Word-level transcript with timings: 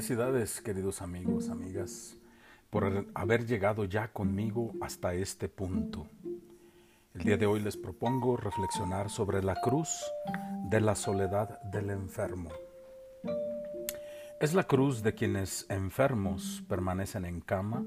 Felicidades, 0.00 0.62
queridos 0.62 1.02
amigos, 1.02 1.50
amigas, 1.50 2.16
por 2.70 3.06
haber 3.12 3.44
llegado 3.44 3.84
ya 3.84 4.08
conmigo 4.08 4.72
hasta 4.80 5.12
este 5.12 5.46
punto. 5.46 6.06
El 7.12 7.24
día 7.24 7.36
de 7.36 7.44
hoy 7.44 7.60
les 7.60 7.76
propongo 7.76 8.38
reflexionar 8.38 9.10
sobre 9.10 9.42
la 9.42 9.56
cruz 9.56 9.90
de 10.70 10.80
la 10.80 10.94
soledad 10.94 11.60
del 11.64 11.90
enfermo. 11.90 12.48
Es 14.40 14.54
la 14.54 14.64
cruz 14.64 15.02
de 15.02 15.14
quienes 15.14 15.66
enfermos 15.68 16.64
permanecen 16.66 17.26
en 17.26 17.42
cama 17.42 17.84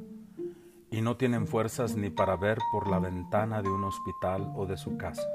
y 0.92 1.02
no 1.02 1.18
tienen 1.18 1.48
fuerzas 1.48 1.96
ni 1.96 2.12
para 2.12 2.36
ver 2.36 2.60
por 2.72 2.92
la 2.92 3.00
ventana 3.00 3.64
de 3.64 3.70
un 3.70 3.86
hospital 3.86 4.54
o 4.56 4.68
de 4.68 4.78
su 4.78 4.98
casa. 4.98 5.28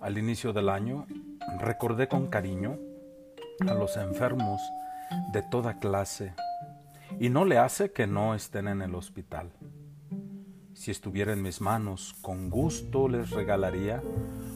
Al 0.00 0.16
inicio 0.16 0.54
del 0.54 0.70
año 0.70 1.06
recordé 1.58 2.08
con 2.08 2.28
cariño 2.28 2.78
a 3.68 3.74
los 3.74 3.98
enfermos 3.98 4.62
de 5.32 5.42
toda 5.42 5.78
clase 5.78 6.34
y 7.18 7.28
no 7.28 7.44
le 7.44 7.58
hace 7.58 7.92
que 7.92 8.06
no 8.06 8.34
estén 8.34 8.68
en 8.68 8.82
el 8.82 8.94
hospital. 8.94 9.52
Si 10.74 10.90
estuviera 10.90 11.32
en 11.32 11.42
mis 11.42 11.60
manos, 11.60 12.14
con 12.20 12.50
gusto 12.50 13.08
les 13.08 13.30
regalaría 13.30 14.02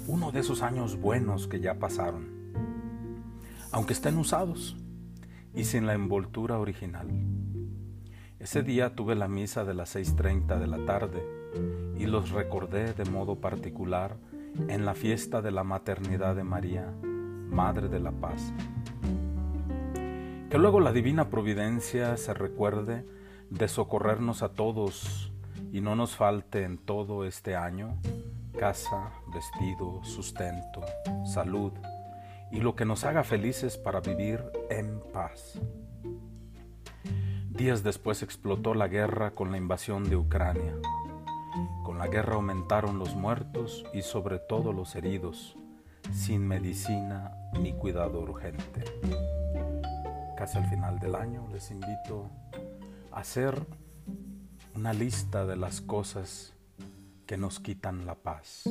uno 0.07 0.33
de 0.33 0.41
esos 0.41 0.63
años 0.63 1.01
buenos 1.01 1.49
que 1.49 1.61
ya 1.61 1.79
pasaron, 1.79 2.29
aunque 3.73 3.95
estén 3.95 4.19
usados 4.19 4.77
y 5.55 5.65
sin 5.65 5.87
la 5.87 5.95
envoltura 5.95 6.59
original. 6.59 7.09
Ese 8.39 8.63
día 8.63 8.95
tuve 8.95 9.15
la 9.15 9.29
misa 9.29 9.65
de 9.65 9.75
las 9.75 9.95
6.30 9.97 10.59
de 10.59 10.67
la 10.67 10.85
tarde 10.85 11.23
y 11.99 12.07
los 12.07 12.31
recordé 12.31 12.93
de 12.95 13.05
modo 13.05 13.41
particular 13.41 14.17
en 14.69 14.85
la 14.85 14.95
fiesta 14.95 15.43
de 15.43 15.51
la 15.51 15.65
maternidad 15.65 16.35
de 16.35 16.45
María, 16.45 16.91
Madre 17.03 17.89
de 17.89 18.01
la 18.01 18.13
Paz. 18.13 18.53
Que 20.51 20.59
luego 20.59 20.81
la 20.81 20.91
divina 20.91 21.31
providencia 21.31 22.17
se 22.17 22.35
recuerde 22.35 23.07
de 23.51 23.69
socorrernos 23.69 24.43
a 24.43 24.49
todos 24.49 25.33
y 25.71 25.81
no 25.81 25.95
nos 25.95 26.17
falte 26.17 26.65
en 26.65 26.77
todo 26.77 27.25
este 27.25 27.55
año 27.55 27.97
casa, 28.59 29.13
vestido, 29.33 30.03
sustento, 30.03 30.81
salud 31.25 31.73
y 32.51 32.59
lo 32.59 32.75
que 32.75 32.85
nos 32.85 33.05
haga 33.05 33.23
felices 33.23 33.79
para 33.79 34.01
vivir 34.01 34.43
en 34.71 35.01
paz. 35.13 35.61
Días 37.49 37.85
después 37.85 38.25
explotó 38.25 38.75
la 38.75 38.89
guerra 38.89 39.31
con 39.31 39.53
la 39.53 39.57
invasión 39.57 40.11
de 40.11 40.17
Ucrania. 40.17 40.75
Con 41.85 41.97
la 41.99 42.09
guerra 42.09 42.35
aumentaron 42.35 42.99
los 42.99 43.15
muertos 43.15 43.85
y 43.95 44.03
sobre 44.03 44.41
todo 44.41 44.73
los 44.73 44.97
heridos, 44.97 45.57
sin 46.13 46.45
medicina 46.49 47.31
ni 47.53 47.73
cuidado 47.73 48.21
urgente 48.21 48.83
casi 50.41 50.57
al 50.57 50.65
final 50.65 50.99
del 50.99 51.17
año, 51.17 51.47
les 51.53 51.71
invito 51.71 52.31
a 53.13 53.21
hacer 53.21 53.63
una 54.75 54.95
lista 54.95 55.45
de 55.45 55.55
las 55.55 55.83
cosas 55.83 56.55
que 57.27 57.37
nos 57.37 57.61
quitan 57.61 58.07
la 58.07 58.15
paz. 58.15 58.65